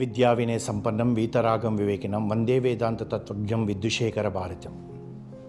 [0.00, 4.92] విద్యా వినయ సంపన్నం వీతరాగం వివేకినం వందే వేదాంత తత్వజ్ఞం విద్యుశేఖర భారతం.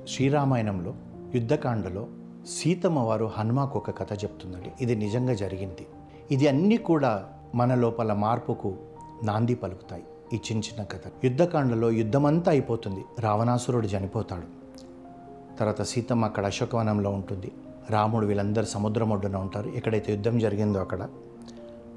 [0.08, 0.94] శ్రీరామాయణంలో
[1.36, 2.08] యుద్ధకాండలో
[2.48, 4.72] సీతమ్మ వారు హనుమాకు ఒక కథ చెప్తుందండి.
[4.82, 5.88] ఇది నిజంగా జరిగింది.
[6.32, 8.76] ఇది అన్నీ కూడా మన లోపల మార్పుకు
[9.24, 10.04] నాంది పలుకుతాయి.
[10.34, 11.26] ఈ చిన్న చిన్న కథ.
[11.26, 13.06] యుద్ధకాండలో యుద్ధమంతా అయిపోతుంది.
[13.20, 14.48] రావణాసురుడు చనిపోతాడు.
[15.60, 17.52] తర్వాత సీతమ్మ అక్కడ అశోకవనంలో ఉంటుంది.
[17.90, 19.72] రాముడు వీళ్ళందరూ సముద్రం ఒడ్డున ఉంటారు.
[19.76, 21.08] ఎక్కడైతే యుద్ధం జరిగిందో అక్కడ.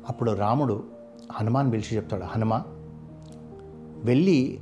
[0.09, 2.63] అప్పుడు రాముడు హనుమాన్ పిలిచి చెప్తాడు హనుమ
[4.05, 4.61] వెళ్ళి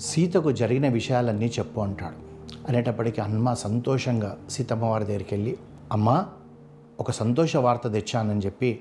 [0.00, 2.32] సీతకు జరిగిన విషయాలన్నీ చెప్పు అంటాడు.
[2.68, 5.56] అనేటప్పటికీ హనుమ సంతోషంగా సీతమ్మ వారి దగ్గరికి వెళ్ళి
[5.92, 6.26] అమ్మ
[7.00, 8.80] ఒక సంతోష వార్త తెచ్చానని చెప్పి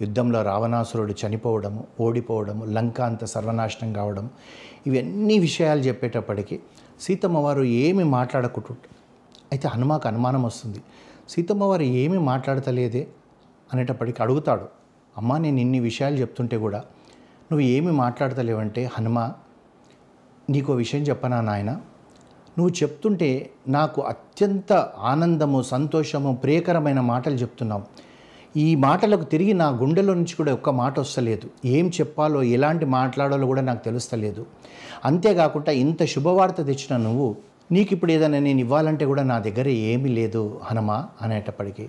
[0.00, 4.30] యుద్ధంలో రావణాసురుడు చనిపోవడము ఓడిపోవడము లంక అంత సర్వనాశనం కావడం
[4.86, 6.60] ఇవన్నీ విషయాలు చెప్పేటప్పటికీ
[7.00, 8.72] సీతమ్మ వారు ఏమి మాట్లాడకుంటు
[9.52, 10.82] అయితే హనుమాకు అనుమానం వస్తుంది.
[11.28, 11.82] సీతమ్మ వారు
[12.18, 13.08] మాట్లాడతలేదే?
[13.72, 14.81] అనేటప్పటికి అడుగుతాడు
[15.16, 16.78] అమ్మా నేను ఇన్ని విషయాలు చెప్తుంటే కూడా
[17.52, 19.32] నువ్వు ఏమి మాట్లాడతలేవంటే హనుమ
[20.50, 21.70] నీకో విషయం చెప్పనా నాయన?
[22.58, 27.82] నువ్వు చెప్తుంటే నాకు అత్యంత ఆనందము సంతోషము ప్రియకరమైన మాటలు చెప్తున్నావు.
[28.56, 31.50] ఈ మాటలకు తిరిగి నా గుండెలో నుంచి కూడా ఒక్క మాట వస్తలేదు.
[31.64, 34.46] ఏం చెప్పాలో ఎలాంటి మాట్లాడాలో కూడా నాకు తెలుస్తలేదు.
[35.04, 37.36] అంతేకాకుండా ఇంత శుభవార్త తెచ్చిన నువ్వు
[37.72, 41.88] నీకు ఇప్పుడు ఏదైనా నేను ఇవ్వాలంటే కూడా నా దగ్గర ఏమీ లేదు హనుమ అనేటప్పటికీ.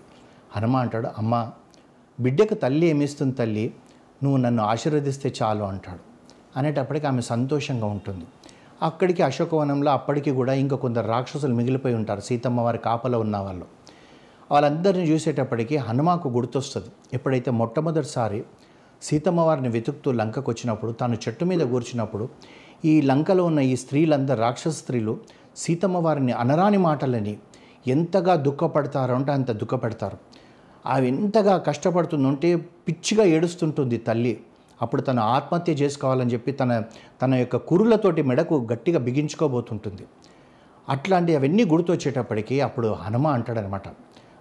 [0.55, 1.51] హనుమ అంటాడు అమ్మ
[2.19, 3.73] బిడ్డకు తల్లి ఏమిస్తుంది తల్లి?
[4.23, 5.99] నువ్వు నన్ను ఆశీర్వదిస్తే చాలు అంటాడు.
[6.59, 8.25] అనేటప్పటికి ఆమె సంతోషంగా ఉంటుంది.
[8.81, 12.19] అక్కడికి అశోకవనంలో అప్పటికి కూడా ఇంకా కొందరు రాక్షసులు మిగిలిపోయి ఉంటారు.
[12.19, 13.65] సీతమ్మ వారి కాపలో ఉన్న వాళ్ళు.
[14.51, 16.87] వాళ్ళందరిని చూసేటప్పటికి హనుమాకు గుర్తొస్తుంది.
[17.13, 18.43] ఎప్పుడైతే మొట్టమొదటిసారి
[19.01, 22.29] సీతమ్మ వారిని వెతుకుతూ లంకకు వచ్చినప్పుడు తాను చెట్టు మీద కూర్చున్నప్పుడు
[22.85, 25.17] ఈ లంకలో ఉన్న ఈ స్త్రీలందరూ రాక్షస స్త్రీలు
[25.57, 27.37] సీతమ్మ వారిని అనరాని మాటలని
[27.87, 30.17] ఎంతగా దుఃఖపడతారో అంటే అంత దుఃఖపడతారు.
[30.85, 34.39] అవి ఎంతగా కష్టపడుతుందంటే పిచ్చిగా ఏడుస్తుంటుంది తల్లి.
[34.81, 36.83] అప్పుడు తను ఆత్మహత్య చేసుకోవాలని చెప్పి తన
[37.21, 40.05] తన యొక్క కురులతోటి మెడకు గట్టిగా బిగించుకోబోతుంటుంది.
[40.89, 43.87] అట్లాంటి అవన్నీ గుర్తొచ్చేటప్పటికీ అప్పుడు హనుమ అంటాడనమాట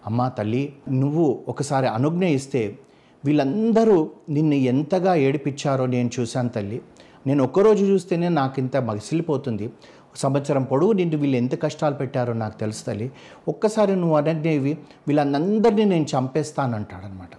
[0.06, 2.78] అమ్మా తల్లి నువ్వు ఒకసారి అనుజ్ఞ ఇస్తే
[3.25, 6.83] వీళ్ళందరూ నిన్ను ఎంతగా ఏడిపించారో నేను చూశాను తల్లి.
[7.27, 9.72] నేను ఒక్కరోజు చూస్తేనే నాకు ఇంత మగిసిలిపోతుంది
[10.17, 13.11] సంవత్సరం పొడవు నిన్ను వీళ్ళు ఎంత కష్టాలు పెట్టారో నాకు తెలుసు తల్లి.
[13.49, 14.78] ఒక్కసారి నువ్వు అననేవి
[15.09, 17.31] వీళ్ళందరినీ నేను చంపేస్తానంటాడనమాట.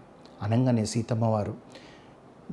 [0.41, 1.53] అనగానే సీతమ్మ వారు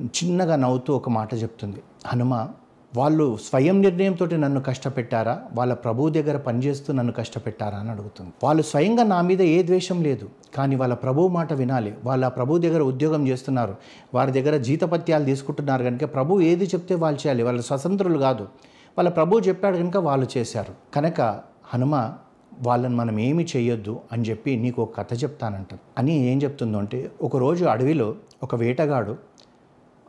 [0.01, 1.81] చిన్నగా నవ్వుతూ ఒక మాట చెప్తుంది.
[2.07, 2.47] హనుమ
[2.95, 5.41] వాళ్ళు స్వయం నిర్ణయంతో నన్ను కష్టపెట్టారా?
[5.53, 8.31] వాళ్ళ ప్రభువు దగ్గర పనిచేస్తూ నన్ను కష్టపెట్టారా అని అడుగుతుంది.
[8.43, 11.93] వాళ్ళు స్వయంగా నా మీద ఏ ద్వేషం లేదు కానీ వాళ్ళ ప్రభువు మాట వినాలి.
[12.03, 13.75] వాళ్ళ ప్రభువు దగ్గర ఉద్యోగం చేస్తున్నారు.
[14.13, 15.83] వారి దగ్గర జీతపత్యాలు తీసుకుంటున్నారు.
[15.83, 17.43] కనుక ప్రభు ఏది చెప్తే వాళ్ళు చేయాలి.
[17.43, 18.47] వాళ్ళ స్వతంత్రులు కాదు.
[18.97, 20.75] వాళ్ళ ప్రభువు చెప్పాడు కనుక వాళ్ళు చేశారు.
[20.93, 21.21] కనుక
[21.65, 22.13] హనుమ
[22.59, 25.99] వాళ్ళని మనం ఏమి చేయొద్దు అని చెప్పి నీకు ఒక కథ చెప్తానంటారు.
[25.99, 29.17] అని ఏం చెప్తుందో అంటే ఒకరోజు అడవిలో ఒక వేటగాడు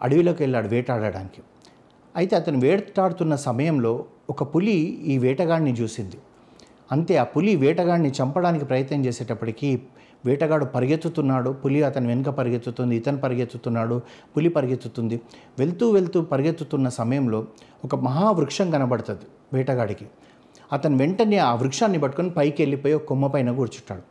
[0.02, 1.42] అడవిలోకి వెళ్ళాడు వేటాడడానికి.
[2.16, 4.76] అయితే అతను వేటాడుతున్న సమయంలో ఒక పులి
[5.06, 6.16] ఈ వేటగాడిని చూసింది.
[6.92, 9.80] అంతే ఆ పులి వేటగాడిని చంపడానికి ప్రయత్నం చేసేటప్పటికీ
[10.24, 14.00] వేటగాడు పరిగెత్తుతున్నాడు పులి అతని వెనుక పరిగెత్తుతుంది ఇతను పరిగెత్తుతున్నాడు
[14.36, 15.20] పులి పరిగెత్తుతుంది.
[15.58, 17.46] వెళ్తూ వెళ్తూ పరిగెత్తుతున్న సమయంలో
[17.84, 19.20] ఒక మహావృక్షం కనబడుతుంది
[19.52, 20.06] వేటగాడికి.
[20.72, 24.02] అతను వెంటనే ఆ వృక్షాన్ని పట్టుకొని పైకి వెళ్ళిపోయి ఒక కొమ్మ పైన కూర్చుంటాడు.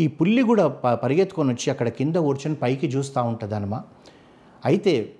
[0.00, 3.82] ఈ పుల్లి కూడా ప- పరిగెత్తుకొని వచ్చి అక్కడ కింద కూర్చొని పైకి చూస్తూ ఉంటుంది అనమా
[4.64, 5.12] అయితే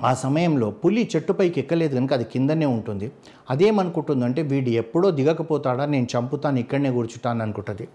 [0.00, 3.06] ఆ సమయంలో పులి చెట్టుపైకి ఎక్కలేదు కనుక అది కిందనే ఉంటుంది.
[3.52, 7.88] అదేమనుకుంటుందంటే వీడు ఎప్పుడో దిగకపోతాడా నేను చంపుతాను ఇక్కడనే కూర్చుంటాను అనుకుంటుంది.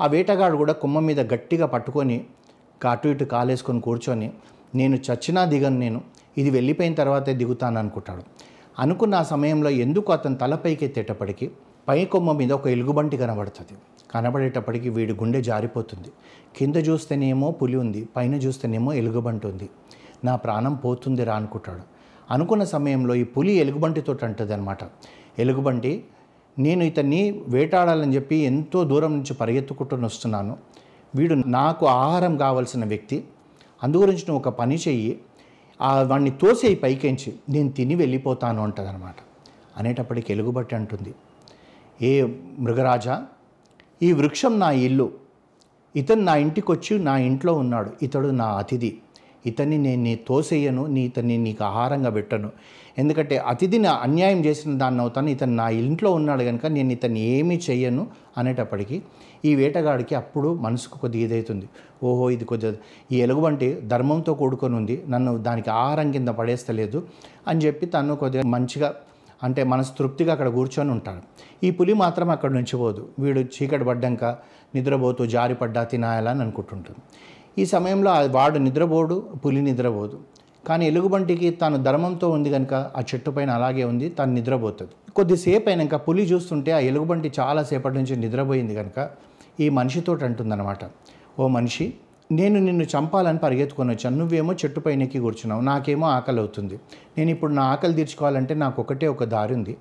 [0.00, 2.18] ఆ వేటగాడు కూడా కుమ్మ మీద గట్టిగా పట్టుకొని
[2.92, 4.28] అటు ఇటు కాలేసుకొని కూర్చొని
[4.74, 6.00] నేను చచ్చినా దిగను నేను
[6.40, 8.22] ఇది వెళ్ళిపోయిన తర్వాతే దిగుతాను అనుకుంటాడు.
[8.82, 11.50] అనుకున్న ఆ సమయంలో ఎందుకు అతను తలపైకి ఎత్తేటప్పటికీ
[11.88, 13.74] పై కొమ్మ మీద ఒక ఎలుగుబంటి కనబడుతుంది.
[14.10, 16.10] కనబడేటప్పటికి వీడి గుండె జారిపోతుంది.
[16.56, 19.68] కింద చూస్తేనేమో పులి ఉంది పైన చూస్తేనేమో ఎలుగుబంటి ఉంది.
[20.26, 21.82] నా ప్రాణం పోతుందిరా అనుకుంటాడు.
[22.30, 24.78] అనుకున్న సమయంలో ఈ పులి ఎలుగుబంటితో అంటుంది అనమాట
[25.38, 26.04] ఎలుగుబంటి
[26.58, 30.56] నేను ఇతన్ని వేటాడాలని చెప్పి ఎంతో దూరం నుంచి పరిగెత్తుకుంటూ వస్తున్నాను.
[31.14, 33.24] వీడు నాకు ఆహారం కావలసిన వ్యక్తి.
[33.82, 35.18] అందుగురించి నువ్వు ఒక పని చెయ్యి.
[35.80, 37.34] ఆ వాడిని తోసేయి పైకెంచి.
[37.48, 39.16] నేను తిని వెళ్ళిపోతాను అంటుంది అనమాట
[39.76, 41.14] అనేటప్పటికి ఎలుగుబట్టి అంటుంది.
[42.02, 42.22] ఏ
[42.58, 43.26] మృగరాజా
[44.02, 45.12] ఈ వృక్షం నా ఇల్లు.
[45.96, 47.90] ఇతను నా ఇంటికి వచ్చి నా ఇంట్లో ఉన్నాడు.
[48.02, 48.98] ఇతడు నా అతిథి.
[49.50, 52.50] ఇతన్ని నేను నీ తోసేయను నీ ఇతన్ని నీకు ఆహారంగా పెట్టను.
[53.00, 58.04] ఎందుకంటే అతిథిని అన్యాయం చేసిన దాన్ని అవుతాను ఇతను నా ఇంట్లో ఉన్నాడు కనుక నేను ఇతన్ని ఏమీ చెయ్యను
[58.38, 58.96] అనేటప్పటికీ
[59.48, 61.66] ఈ వేటగాడికి అప్పుడు మనసుకు కొద్ది ఇదవుతుంది
[62.08, 62.72] ఓహో ఇది కొద్దిగా
[63.12, 67.00] ఈ ఎలుగుబంటి ధర్మంతో కూడుకొని ఉంది నన్ను దానికి ఆహారం కింద పడేస్తలేదు
[67.48, 68.90] అని చెప్పి తను కొద్దిగా మంచిగా
[69.42, 71.22] అంటే మనసు తృప్తిగా అక్కడ కూర్చొని ఉంటాడు.
[71.66, 73.02] ఈ పులి మాత్రం అక్కడ నుంచి పోదు.
[73.22, 74.24] వీడు చీకటి పడ్డాక
[74.74, 77.00] నిద్రపోతూ జారిపడ్డా తినాయాలని అనుకుంటుంటుంది.
[77.56, 80.16] ఈ సమయంలో ఆ వాడు నిద్రపోడు పులి నిద్రపోదు.
[80.68, 84.92] కానీ ఎలుగుబంటికి తాను ధర్మంతో ఉంది కనుక ఆ చెట్టు పైన అలాగే ఉంది తను నిద్రపోతుంది.
[85.18, 88.98] కొద్దిసేపు అయినాక పులి చూస్తుంటే ఆ ఎలుగుబంటి చాలాసేపటి నుంచి నిద్రపోయింది కనుక
[89.64, 90.82] ఈ మనిషితో అంటుందన్నమాట.
[91.38, 91.86] ఓ మనిషి
[92.32, 94.16] నేను నిన్ను చంపాలని పరిగెత్తుకొని వచ్చాను.
[94.20, 95.62] నువ్వేమో చెట్టు పైనకి ఎక్కి కూర్చున్నావు.
[95.70, 96.76] నాకేమో ఆకలి అవుతుంది
[97.18, 99.74] నేను ఇప్పుడు నా ఆకలి తీర్చుకోవాలంటే నాకు ఒకటే ఒక దారి ఉంది.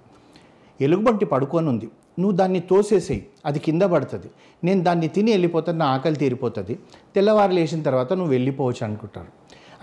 [0.80, 1.88] ఎలుగుబంటి పడుకొని ఉంది
[2.20, 3.26] నువ్వు దాన్ని తోసేసేయి.
[3.46, 4.30] అది కింద పడుతుంది.
[4.64, 6.80] నేను దాన్ని తిని వెళ్ళిపోతాను నా ఆకలి తీరిపోతుంది.
[7.16, 9.28] తెల్లవారు లేచిన తర్వాత నువ్వు వెళ్ళిపోవచ్చు అనుకుంటారు.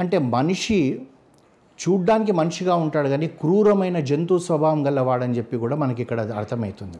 [0.00, 1.00] అంటే మనిషి
[1.79, 6.99] చూడ్డానికి మనిషిగా ఉంటాడు కానీ క్రూరమైన జంతు స్వభావం గలవాడని చెప్పి కూడా మనకి ఇక్కడ అర్థమవుతుంది.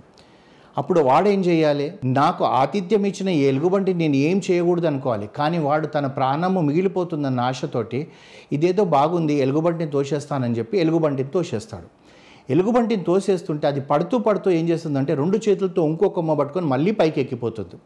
[0.79, 1.93] అప్పుడు వాడేం చేయాలి?
[2.05, 5.27] నాకు ఆతిథ్యం ఇచ్చిన ఈ ఎలుగుబంటి నేను ఏం చేయకూడదు అనుకోవాలి.
[5.37, 8.09] కానీ వాడు తన ప్రాణము మిగిలిపోతుందన్న ఆశతోటి
[8.53, 12.02] ఇదేదో బాగుంది ఎలుగుబంటిని తోసేస్తానని చెప్పి ఎలుగుబంటిని తోసేస్తాడు.
[12.51, 17.77] ఎలుగుబంటిని తోసేస్తుంటే అది పడుతూ పడుతూ ఏం చేస్తుందంటే రెండు చేతులతో ఇంకో కొమ్మ పట్టుకొని మళ్ళీ పైకి ఎక్కిపోతుంది.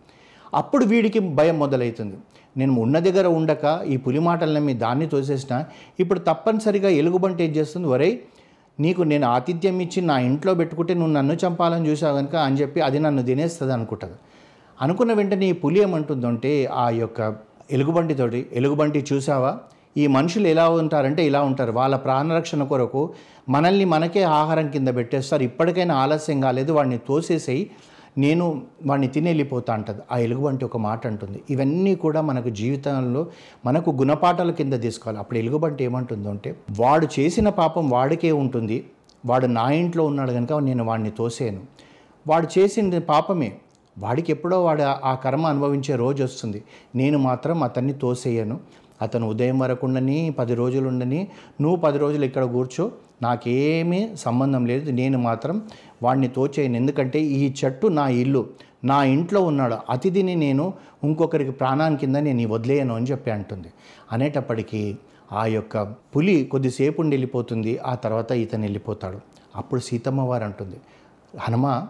[0.55, 2.17] అప్పుడు వీడికి భయం మొదలవుతుంది.
[2.57, 5.65] నేను ఉన్న దగ్గర ఉండక ఈ పులి మాటలు నమ్మి దాన్ని తోసేసిన.
[6.01, 7.89] ఇప్పుడు తప్పనిసరిగా ఎలుగుబంటి ఏం చేస్తుంది?
[7.89, 8.21] వరే
[8.81, 12.99] నీకు నేను ఆతిథ్యం ఇచ్చి నా ఇంట్లో పెట్టుకుంటే నువ్వు నన్ను చంపాలని చూసావు కనుక అని చెప్పి అది
[12.99, 14.15] నన్ను తినేస్తుంది అనుకుంటుంది.
[14.81, 17.37] అనుకున్న వెంటనే ఈ పులి ఏమంటుందంటే ఆ యొక్క
[17.71, 19.59] ఎలుగుబంటితోటి ఎలుగుబంటి చూసావా?
[19.97, 21.73] ఈ మనుషులు ఎలా ఉంటారంటే ఇలా ఉంటారు.
[21.73, 23.11] వాళ్ళ ప్రాణరక్షణ కొరకు
[23.49, 25.43] మనల్ని మనకే ఆహారం కింద పెట్టేస్తారు.
[25.43, 27.71] ఇప్పటికైనా ఆలస్యం కాలేదు వాడిని తోసేసేయి
[28.19, 30.01] నేను వాడిని తిని వెళ్ళిపోతా అంటది.
[30.13, 31.43] ఆ ఎలుగుబంటి ఒక మాట అంటుంది.
[31.51, 33.27] ఇవన్నీ కూడా మనకు జీవితంలో
[33.67, 35.19] మనకు గుణపాఠాల కింద తీసుకోవాలి.
[35.19, 38.85] అప్పుడు ఎలుగుబంటి ఏమంటుందో అంటే వాడు చేసిన పాపం వాడికే ఉంటుంది.
[39.27, 41.61] వాడు నా ఇంట్లో ఉన్నాడు కనుక నేను వాడిని తోసేను
[42.29, 43.53] వాడు చేసింది పాపమే.
[43.99, 46.65] వాడికి ఎప్పుడో వాడు ఆ కర్మ అనుభవించే రోజు వస్తుంది.
[46.95, 48.61] నేను మాత్రం అతన్ని తోసేయను.
[49.03, 51.29] అతను ఉదయం వరకు ఉండని పది రోజులు ఉండని
[51.61, 55.63] నువ్వు పది రోజులు ఇక్కడ కూర్చో నాకేమీ సంబంధం లేదు నేను మాత్రం
[56.03, 56.77] వాడిని తోచేయను.
[56.77, 58.47] ఎందుకంటే ఈ చెట్టు నా ఇల్లు
[58.85, 60.73] నా ఇంట్లో ఉన్నాడు అతిథిని నేను
[61.05, 63.69] ఇంకొకరికి ప్రాణాన్ని కింద నేను వదిలేయను అని చెప్పి అంటుంది.
[64.13, 64.97] అనేటప్పటికీ
[65.33, 69.19] ఆ యొక్క పులి కొద్దిసేపు ఉండి వెళ్ళిపోతుంది ఆ తర్వాత ఇతను వెళ్ళిపోతాడు.
[69.57, 70.77] అప్పుడు సీతమ్మ వారు అంటుంది
[71.39, 71.87] హనుమ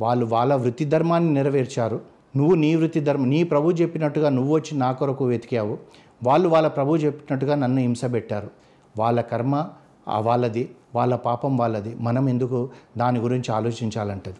[0.00, 2.00] వాళ్ళు వాళ్ళ వృత్తి ధర్మాన్ని నెరవేర్చారు.
[2.36, 5.78] నువ్వు నీ వృత్తి ధర్మం నీ ప్రభు చెప్పినట్టుగా నువ్వు వచ్చి నా కొరకు వెతికావు.
[6.22, 8.50] వాళ్ళు వాళ్ళ ప్రభు చెప్పినట్టుగా నన్ను హింస పెట్టారు.
[8.98, 9.68] వాళ్ళ కర్మ
[10.08, 11.94] వాళ్ళది వాళ్ళ పాపం వాళ్ళది.
[11.94, 14.34] మనం ఎందుకు దాని గురించి ఆలోచించాలంటది.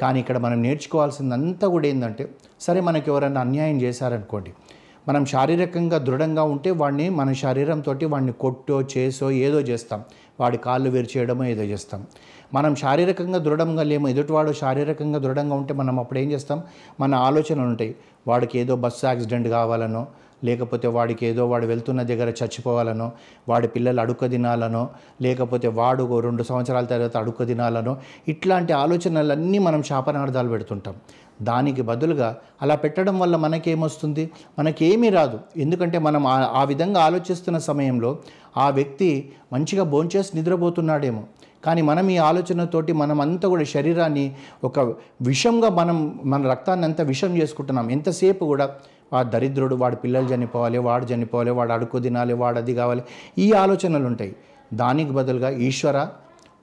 [0.00, 4.52] కానీ ఇక్కడ మనం నేర్చుకోవాల్సిందంతా కూడా ఏంటంటే సరే మనకి ఎవరైనా అన్యాయం చేశారనుకోండి
[5.08, 10.04] మనం శారీరకంగా దృఢంగా ఉంటే వాడిని మన శరీరంతో వాడిని కొట్టో చేసో ఏదో చేస్తాం.
[10.40, 12.06] వాడి కాళ్ళు విరిచేయడమో ఏదో చేస్తాం.
[12.54, 14.08] మనం శారీరకంగా దృఢంగా లేము.
[14.08, 16.62] ఎదుటివాడు శారీరకంగా దృఢంగా ఉంటే మనం అప్పుడు ఏం చేస్తాం?
[17.00, 17.96] మన ఆలోచనలు ఉంటాయి.
[18.28, 20.06] వాడికి ఏదో బస్సు యాక్సిడెంట్ కావాలనో
[20.44, 23.12] లేకపోతే వాడికి ఏదో వాడు వెళ్తున్న దగ్గర చచ్చిపోవాలనో
[23.48, 24.88] వాడి పిల్లలు అడుక్క తినాలనో
[25.22, 27.96] లేకపోతే వాడు రెండు సంవత్సరాల తర్వాత అడుక్క తినాలనో
[28.28, 30.94] ఇట్లాంటి ఆలోచనలన్నీ మనం శాపనార్థాలు పెడుతుంటాం.
[31.42, 34.30] దానికి బదులుగా అలా పెట్టడం వల్ల మనకేమొస్తుంది?
[34.58, 35.40] మనకేమీ రాదు.
[35.56, 38.18] ఎందుకంటే మనం ఆ ఆ విధంగా ఆలోచిస్తున్న సమయంలో
[38.56, 41.22] ఆ వ్యక్తి మంచిగా భోంచేసి నిద్రపోతున్నాడేమో.
[41.64, 44.34] కానీ మనం ఈ ఆలోచనతోటి మనం అంతా కూడా శరీరాన్ని
[44.64, 44.80] ఒక
[45.22, 47.90] విషంగా మనం మన రక్తాన్ని అంతా విషం చేసుకుంటున్నాం.
[47.90, 48.70] ఎంతసేపు కూడా
[49.12, 53.02] ఆ దరిద్రుడు వాడి పిల్లలు చనిపోవాలి వాడు చనిపోవాలి వాడు అడుక్కు తినాలి వాడు అది కావాలి.
[53.38, 54.36] ఈ ఆలోచనలు ఉంటాయి.
[54.74, 56.08] దానికి బదులుగా ఈశ్వర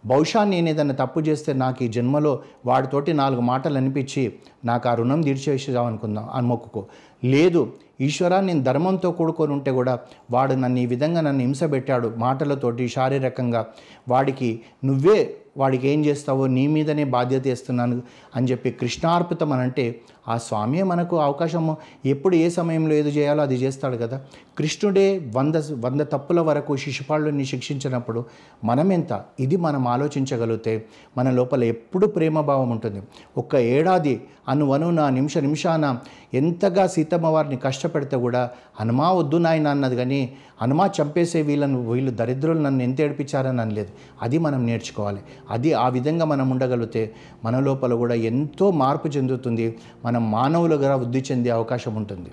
[0.05, 4.33] బహుశా నేను ఏదైనా తప్పు చేస్తే నాకు ఈ జన్మలో వాడితోటి నాలుగు మాటలు అనిపించి
[4.65, 6.85] నాకు ఆ రుణం తీర్చేసావు అనుకుందాం అని మొక్కుకో.
[7.23, 9.99] లేదు ఈశ్వర నేను ధర్మంతో కూడుకొని ఉంటే కూడా
[10.31, 13.65] వాడు నన్ను ఈ విధంగా నన్ను హింస పెట్టాడు మాటలతోటి శారీరకంగా.
[14.09, 18.01] వాడికి నువ్వే వాడికి ఏం చేస్తావో నీ మీదనే బాధ్యత ఇస్తున్నాను
[18.35, 21.77] అని చెప్పి కృష్ణార్పితం అని అంటే ఆ స్వామి మనకు అవకాశము.
[22.05, 24.21] ఎప్పుడు ఏ సమయంలో ఏది చేయాలో అది చేస్తాడు కదా.
[24.57, 28.25] కృష్ణుడే వంద వంద తప్పుల వరకు శిశుపాళ్ళని శిక్షించినప్పుడు
[28.63, 30.85] మనం ఎంత ఇది మనం ఆలోచించగలిగితే
[31.17, 33.01] మన లోపల ఎప్పుడు ప్రేమభావం ఉంటుంది.
[33.37, 35.97] ఒక్క ఏడాది అనువనున నిమిష నిమిషాన
[36.33, 42.59] ఎంతగా సీతమ్మ వారిని కష్టపెడితే కూడా హనుమా వద్దు నాయన అన్నది కానీ హనుమా చంపేసే వీళ్ళను వీళ్ళు దరిద్రులు
[42.59, 43.89] నన్ను ఎంత ఏడిపించారని అనలేదు.
[44.21, 45.19] అది మనం నేర్చుకోవాలి.
[45.49, 47.13] అది ఆ విధంగా మనం ఉండగలిగితే
[47.45, 49.77] మన లోపల కూడా ఎంతో మార్పు చెందుతుంది.
[50.05, 52.29] మనం మానవులుగా వృద్ధి చెందే అవకాశం ఉంటుంది.